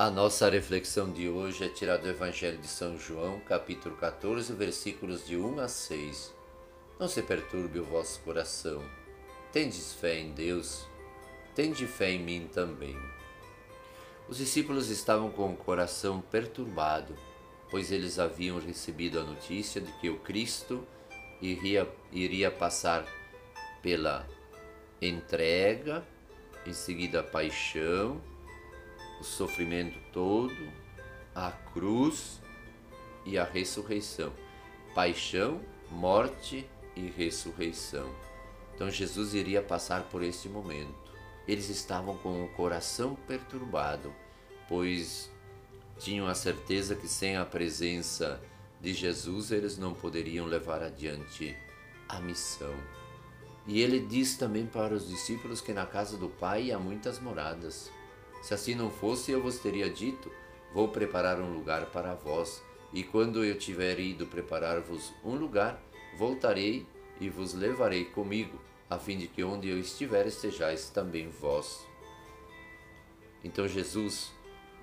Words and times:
A 0.00 0.08
nossa 0.08 0.48
reflexão 0.48 1.12
de 1.12 1.28
hoje 1.28 1.62
é 1.62 1.68
tirada 1.68 2.04
do 2.04 2.08
Evangelho 2.08 2.56
de 2.56 2.66
São 2.66 2.98
João, 2.98 3.38
capítulo 3.40 3.94
14, 3.96 4.50
versículos 4.54 5.26
de 5.26 5.36
1 5.36 5.60
a 5.60 5.68
6. 5.68 6.34
Não 6.98 7.06
se 7.06 7.20
perturbe 7.20 7.80
o 7.80 7.84
vosso 7.84 8.18
coração. 8.20 8.82
Tendes 9.52 9.92
fé 9.92 10.18
em 10.18 10.32
Deus, 10.32 10.88
tende 11.54 11.86
fé 11.86 12.12
em 12.12 12.18
mim 12.18 12.48
também. 12.50 12.96
Os 14.26 14.38
discípulos 14.38 14.88
estavam 14.88 15.30
com 15.30 15.52
o 15.52 15.56
coração 15.58 16.22
perturbado, 16.22 17.14
pois 17.70 17.92
eles 17.92 18.18
haviam 18.18 18.58
recebido 18.58 19.20
a 19.20 19.22
notícia 19.22 19.82
de 19.82 19.92
que 19.98 20.08
o 20.08 20.18
Cristo 20.20 20.82
iria, 21.42 21.86
iria 22.10 22.50
passar 22.50 23.04
pela 23.82 24.26
entrega, 25.02 26.02
em 26.66 26.72
seguida 26.72 27.20
a 27.20 27.22
paixão, 27.22 28.18
o 29.20 29.24
sofrimento 29.24 29.98
todo, 30.12 30.72
a 31.34 31.50
cruz 31.50 32.40
e 33.24 33.38
a 33.38 33.44
ressurreição. 33.44 34.32
Paixão, 34.94 35.60
morte 35.90 36.68
e 36.96 37.08
ressurreição. 37.08 38.10
Então 38.74 38.90
Jesus 38.90 39.34
iria 39.34 39.62
passar 39.62 40.04
por 40.04 40.22
este 40.22 40.48
momento. 40.48 40.94
Eles 41.46 41.68
estavam 41.68 42.16
com 42.16 42.44
o 42.44 42.48
coração 42.48 43.14
perturbado, 43.26 44.12
pois 44.68 45.30
tinham 45.98 46.26
a 46.26 46.34
certeza 46.34 46.94
que 46.94 47.06
sem 47.06 47.36
a 47.36 47.44
presença 47.44 48.40
de 48.80 48.94
Jesus 48.94 49.50
eles 49.50 49.76
não 49.76 49.92
poderiam 49.92 50.46
levar 50.46 50.82
adiante 50.82 51.54
a 52.08 52.18
missão. 52.20 52.74
E 53.66 53.80
ele 53.80 54.00
diz 54.00 54.36
também 54.36 54.66
para 54.66 54.94
os 54.94 55.06
discípulos 55.06 55.60
que 55.60 55.72
na 55.72 55.84
casa 55.84 56.16
do 56.16 56.28
Pai 56.28 56.72
há 56.72 56.78
muitas 56.78 57.20
moradas. 57.20 57.90
Se 58.40 58.54
assim 58.54 58.74
não 58.74 58.90
fosse, 58.90 59.30
eu 59.30 59.42
vos 59.42 59.58
teria 59.58 59.90
dito: 59.90 60.30
Vou 60.72 60.88
preparar 60.88 61.40
um 61.40 61.52
lugar 61.52 61.86
para 61.86 62.14
vós, 62.14 62.62
e 62.92 63.02
quando 63.02 63.44
eu 63.44 63.58
tiver 63.58 63.98
ido 63.98 64.26
preparar-vos 64.26 65.12
um 65.24 65.34
lugar, 65.34 65.80
voltarei 66.16 66.86
e 67.20 67.28
vos 67.28 67.54
levarei 67.54 68.04
comigo, 68.04 68.58
a 68.88 68.98
fim 68.98 69.18
de 69.18 69.26
que 69.26 69.44
onde 69.44 69.68
eu 69.68 69.78
estiver 69.78 70.26
estejais 70.26 70.90
também 70.90 71.28
vós. 71.28 71.86
Então 73.44 73.68
Jesus 73.68 74.32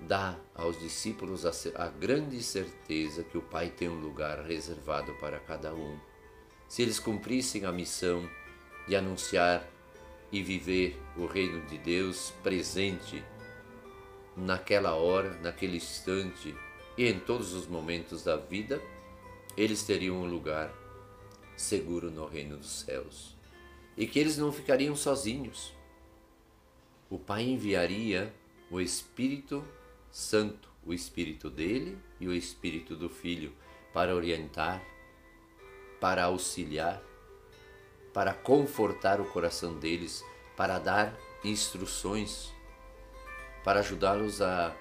dá 0.00 0.38
aos 0.54 0.78
discípulos 0.78 1.44
a, 1.44 1.52
a 1.84 1.88
grande 1.88 2.42
certeza 2.42 3.24
que 3.24 3.36
o 3.36 3.42
Pai 3.42 3.70
tem 3.70 3.88
um 3.88 4.00
lugar 4.00 4.44
reservado 4.44 5.12
para 5.14 5.40
cada 5.40 5.74
um. 5.74 5.98
Se 6.68 6.82
eles 6.82 6.98
cumprissem 7.00 7.64
a 7.64 7.72
missão 7.72 8.28
de 8.86 8.94
anunciar 8.94 9.66
e 10.30 10.42
viver 10.42 11.00
o 11.16 11.26
reino 11.26 11.64
de 11.66 11.78
Deus 11.78 12.32
presente 12.42 13.24
naquela 14.38 14.94
hora, 14.94 15.38
naquele 15.40 15.76
instante 15.76 16.54
e 16.96 17.06
em 17.06 17.18
todos 17.18 17.52
os 17.52 17.66
momentos 17.66 18.24
da 18.24 18.36
vida, 18.36 18.80
eles 19.56 19.82
teriam 19.82 20.16
um 20.16 20.26
lugar 20.26 20.72
seguro 21.56 22.10
no 22.10 22.26
reino 22.26 22.56
dos 22.56 22.80
céus. 22.80 23.36
E 23.96 24.06
que 24.06 24.18
eles 24.18 24.38
não 24.38 24.52
ficariam 24.52 24.94
sozinhos. 24.94 25.74
O 27.10 27.18
Pai 27.18 27.42
enviaria 27.42 28.32
o 28.70 28.80
Espírito 28.80 29.64
Santo, 30.10 30.68
o 30.84 30.92
Espírito 30.92 31.50
dele 31.50 31.98
e 32.20 32.28
o 32.28 32.34
Espírito 32.34 32.94
do 32.94 33.08
Filho, 33.08 33.52
para 33.92 34.14
orientar, 34.14 34.82
para 36.00 36.24
auxiliar, 36.24 37.02
para 38.12 38.32
confortar 38.32 39.20
o 39.20 39.24
coração 39.24 39.78
deles, 39.78 40.24
para 40.56 40.78
dar 40.78 41.18
instruções 41.44 42.52
para 43.68 43.80
ajudá-los 43.80 44.40
a, 44.40 44.74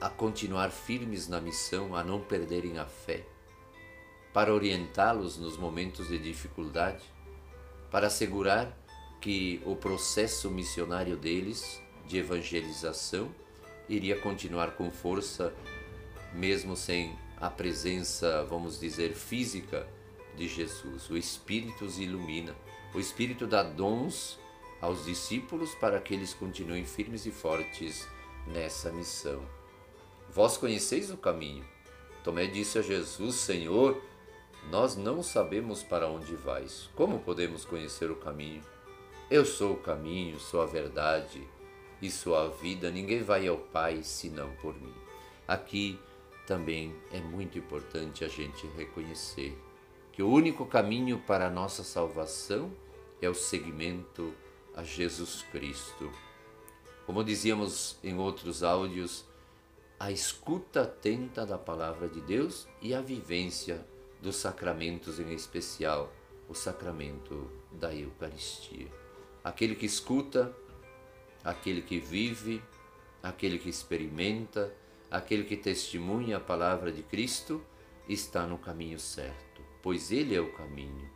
a 0.00 0.08
continuar 0.08 0.70
firmes 0.70 1.26
na 1.26 1.40
missão, 1.40 1.96
a 1.96 2.04
não 2.04 2.20
perderem 2.20 2.78
a 2.78 2.86
fé, 2.86 3.26
para 4.32 4.54
orientá-los 4.54 5.36
nos 5.36 5.56
momentos 5.56 6.06
de 6.06 6.20
dificuldade, 6.20 7.02
para 7.90 8.06
assegurar 8.06 8.72
que 9.20 9.60
o 9.66 9.74
processo 9.74 10.48
missionário 10.52 11.16
deles 11.16 11.82
de 12.06 12.18
evangelização 12.18 13.34
iria 13.88 14.16
continuar 14.16 14.76
com 14.76 14.88
força, 14.88 15.52
mesmo 16.32 16.76
sem 16.76 17.18
a 17.38 17.50
presença, 17.50 18.44
vamos 18.44 18.78
dizer, 18.78 19.14
física 19.14 19.84
de 20.36 20.46
Jesus. 20.46 21.10
O 21.10 21.16
Espírito 21.16 21.84
os 21.84 21.98
ilumina, 21.98 22.54
o 22.94 23.00
Espírito 23.00 23.48
dá 23.48 23.64
dons 23.64 24.38
aos 24.80 25.04
discípulos 25.04 25.74
para 25.74 26.00
que 26.00 26.14
eles 26.14 26.32
continuem 26.32 26.84
firmes 26.84 27.26
e 27.26 27.30
fortes 27.30 28.06
nessa 28.46 28.90
missão. 28.90 29.42
Vós 30.28 30.56
conheceis 30.56 31.10
o 31.10 31.16
caminho. 31.16 31.64
Tomé 32.22 32.46
disse 32.46 32.78
a 32.78 32.82
Jesus: 32.82 33.36
Senhor, 33.36 34.00
nós 34.70 34.96
não 34.96 35.22
sabemos 35.22 35.82
para 35.82 36.08
onde 36.08 36.34
vais. 36.36 36.88
Como 36.94 37.20
podemos 37.20 37.64
conhecer 37.64 38.10
o 38.10 38.16
caminho? 38.16 38.62
Eu 39.30 39.44
sou 39.44 39.74
o 39.74 39.80
caminho, 39.80 40.38
sou 40.38 40.60
a 40.60 40.66
verdade 40.66 41.46
e 42.00 42.10
sou 42.10 42.36
a 42.36 42.48
vida. 42.48 42.90
Ninguém 42.90 43.22
vai 43.22 43.46
ao 43.46 43.56
Pai 43.56 44.02
senão 44.02 44.50
por 44.56 44.74
mim. 44.74 44.94
Aqui 45.46 45.98
também 46.46 46.94
é 47.12 47.20
muito 47.20 47.58
importante 47.58 48.24
a 48.24 48.28
gente 48.28 48.66
reconhecer 48.76 49.56
que 50.12 50.22
o 50.22 50.28
único 50.28 50.66
caminho 50.66 51.18
para 51.26 51.46
a 51.46 51.50
nossa 51.50 51.84
salvação 51.84 52.72
é 53.22 53.28
o 53.28 53.34
seguimento 53.34 54.34
a 54.74 54.82
Jesus 54.82 55.44
Cristo. 55.50 56.10
Como 57.06 57.24
dizíamos 57.24 57.98
em 58.02 58.18
outros 58.18 58.62
áudios, 58.62 59.24
a 59.98 60.10
escuta 60.10 60.82
atenta 60.82 61.44
da 61.44 61.58
palavra 61.58 62.08
de 62.08 62.20
Deus 62.20 62.66
e 62.80 62.94
a 62.94 63.00
vivência 63.00 63.84
dos 64.20 64.36
sacramentos, 64.36 65.18
em 65.18 65.32
especial 65.32 66.12
o 66.48 66.54
sacramento 66.54 67.50
da 67.70 67.94
Eucaristia. 67.94 68.88
Aquele 69.42 69.74
que 69.74 69.86
escuta, 69.86 70.54
aquele 71.44 71.82
que 71.82 71.98
vive, 71.98 72.62
aquele 73.22 73.58
que 73.58 73.68
experimenta, 73.68 74.74
aquele 75.10 75.44
que 75.44 75.56
testemunha 75.56 76.36
a 76.36 76.40
palavra 76.40 76.92
de 76.92 77.02
Cristo, 77.02 77.62
está 78.08 78.46
no 78.46 78.58
caminho 78.58 78.98
certo, 78.98 79.62
pois 79.82 80.10
Ele 80.10 80.34
é 80.34 80.40
o 80.40 80.52
caminho. 80.52 81.10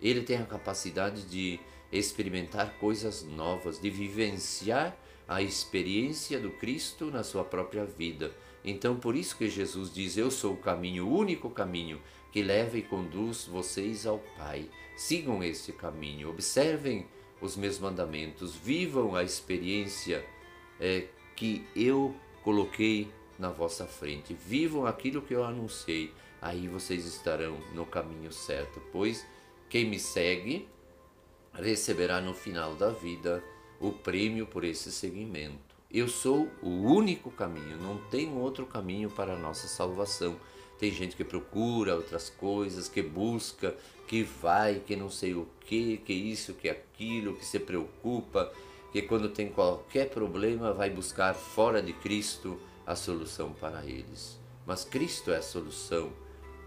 Ele 0.00 0.22
tem 0.22 0.38
a 0.38 0.46
capacidade 0.46 1.22
de 1.24 1.58
experimentar 1.92 2.78
coisas 2.78 3.22
novas, 3.22 3.80
de 3.80 3.90
vivenciar 3.90 4.96
a 5.28 5.42
experiência 5.42 6.38
do 6.38 6.50
Cristo 6.50 7.10
na 7.10 7.22
sua 7.22 7.44
própria 7.44 7.84
vida. 7.84 8.32
Então, 8.64 8.96
por 8.96 9.14
isso 9.14 9.36
que 9.36 9.48
Jesus 9.48 9.92
diz: 9.92 10.16
Eu 10.16 10.30
sou 10.30 10.54
o 10.54 10.58
caminho, 10.58 11.06
o 11.06 11.16
único 11.16 11.50
caminho 11.50 12.00
que 12.32 12.42
leva 12.42 12.76
e 12.76 12.82
conduz 12.82 13.44
vocês 13.46 14.06
ao 14.06 14.18
Pai. 14.36 14.68
Sigam 14.96 15.42
este 15.42 15.72
caminho, 15.72 16.30
observem 16.30 17.06
os 17.40 17.56
meus 17.56 17.78
mandamentos, 17.78 18.54
vivam 18.54 19.14
a 19.14 19.22
experiência 19.22 20.24
é, 20.80 21.06
que 21.34 21.66
eu 21.76 22.14
coloquei 22.42 23.08
na 23.38 23.50
vossa 23.50 23.86
frente, 23.86 24.34
vivam 24.34 24.86
aquilo 24.86 25.22
que 25.22 25.34
eu 25.34 25.44
anunciei. 25.44 26.12
Aí 26.40 26.68
vocês 26.68 27.04
estarão 27.04 27.58
no 27.74 27.84
caminho 27.84 28.32
certo, 28.32 28.80
pois 28.92 29.26
quem 29.68 29.84
me 29.84 29.98
segue 29.98 30.68
receberá 31.58 32.20
no 32.20 32.34
final 32.34 32.74
da 32.74 32.90
vida 32.90 33.42
o 33.80 33.92
prêmio 33.92 34.46
por 34.46 34.64
esse 34.64 34.90
seguimento. 34.92 35.76
Eu 35.90 36.08
sou 36.08 36.48
o 36.62 36.68
único 36.68 37.30
caminho, 37.30 37.76
não 37.78 37.98
tem 38.10 38.32
outro 38.36 38.66
caminho 38.66 39.08
para 39.10 39.34
a 39.34 39.38
nossa 39.38 39.68
salvação. 39.68 40.36
Tem 40.78 40.90
gente 40.90 41.16
que 41.16 41.24
procura 41.24 41.94
outras 41.94 42.28
coisas, 42.28 42.88
que 42.88 43.02
busca, 43.02 43.74
que 44.06 44.22
vai, 44.22 44.82
que 44.86 44.94
não 44.94 45.08
sei 45.08 45.34
o 45.34 45.48
que, 45.60 45.98
que 45.98 46.12
isso, 46.12 46.54
que 46.54 46.68
aquilo, 46.68 47.34
que 47.34 47.44
se 47.44 47.58
preocupa, 47.58 48.52
que 48.92 49.02
quando 49.02 49.28
tem 49.28 49.48
qualquer 49.48 50.10
problema 50.10 50.72
vai 50.72 50.90
buscar 50.90 51.34
fora 51.34 51.82
de 51.82 51.92
Cristo 51.92 52.58
a 52.86 52.94
solução 52.94 53.52
para 53.52 53.84
eles. 53.84 54.38
Mas 54.66 54.84
Cristo 54.84 55.30
é 55.30 55.36
a 55.36 55.42
solução 55.42 56.12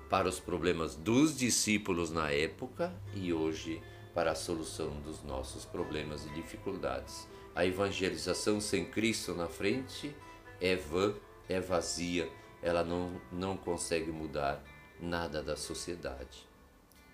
para 0.10 0.28
os 0.28 0.40
problemas 0.40 0.96
dos 0.96 1.38
discípulos 1.38 2.10
na 2.10 2.32
época 2.32 2.94
e 3.14 3.32
hoje 3.32 3.82
para 4.14 4.32
a 4.32 4.36
solução 4.36 5.00
dos 5.02 5.24
nossos 5.24 5.66
problemas 5.66 6.26
e 6.26 6.30
dificuldades. 6.30 7.28
A 7.56 7.66
evangelização 7.66 8.60
sem 8.60 8.86
Cristo 8.86 9.34
na 9.34 9.48
frente 9.48 10.16
é 10.62 10.76
vã, 10.76 11.14
é 11.48 11.60
vazia, 11.60 12.30
ela 12.62 12.84
não, 12.84 13.20
não 13.32 13.58
consegue 13.58 14.12
mudar 14.12 14.64
nada 15.00 15.42
da 15.42 15.56
sociedade. 15.56 16.48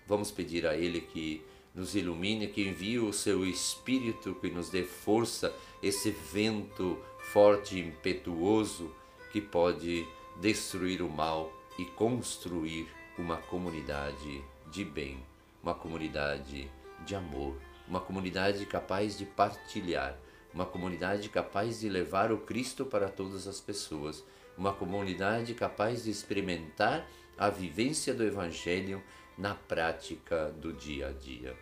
Vamos 0.06 0.30
pedir 0.30 0.66
a 0.66 0.76
Ele 0.76 1.00
que 1.00 1.44
nos 1.74 1.94
ilumine, 1.94 2.48
que 2.48 2.66
envie 2.66 2.98
o 2.98 3.12
seu 3.12 3.44
Espírito, 3.44 4.34
que 4.36 4.50
nos 4.50 4.70
dê 4.70 4.82
força, 4.82 5.54
esse 5.82 6.10
vento 6.10 6.98
forte 7.32 7.76
e 7.76 7.80
impetuoso 7.80 8.90
que 9.30 9.40
pode 9.40 10.06
destruir 10.40 11.02
o 11.02 11.08
mal 11.08 11.52
e 11.78 11.84
construir 11.84 12.88
uma 13.18 13.36
comunidade 13.36 14.42
de 14.70 14.84
bem, 14.84 15.22
uma 15.62 15.74
comunidade 15.74 16.70
de 17.04 17.14
amor, 17.14 17.56
uma 17.86 18.00
comunidade 18.00 18.64
capaz 18.66 19.16
de 19.16 19.24
partilhar, 19.24 20.18
uma 20.52 20.66
comunidade 20.66 21.28
capaz 21.28 21.80
de 21.80 21.88
levar 21.88 22.32
o 22.32 22.38
Cristo 22.38 22.84
para 22.84 23.08
todas 23.08 23.46
as 23.46 23.60
pessoas, 23.60 24.24
uma 24.56 24.72
comunidade 24.72 25.54
capaz 25.54 26.04
de 26.04 26.10
experimentar 26.10 27.06
a 27.36 27.50
vivência 27.50 28.14
do 28.14 28.24
Evangelho 28.24 29.02
na 29.36 29.54
prática 29.54 30.50
do 30.52 30.72
dia 30.72 31.08
a 31.08 31.12
dia. 31.12 31.56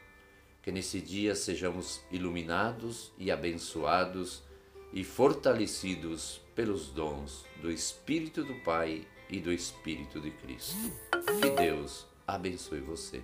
Que 0.63 0.71
nesse 0.71 1.01
dia 1.01 1.35
sejamos 1.35 2.03
iluminados 2.11 3.13
e 3.19 3.31
abençoados 3.31 4.43
e 4.93 5.03
fortalecidos 5.03 6.41
pelos 6.55 6.89
dons 6.89 7.45
do 7.61 7.71
Espírito 7.71 8.45
do 8.45 8.55
Pai 8.63 9.07
e 9.29 9.41
do 9.41 9.53
Espírito 9.53 10.21
de 10.21 10.31
Cristo. 10.31 10.93
Que 11.43 11.51
Deus 11.51 12.07
abençoe 12.27 12.81
você. 12.81 13.23